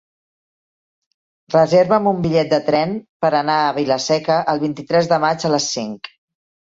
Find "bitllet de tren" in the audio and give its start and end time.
2.25-2.95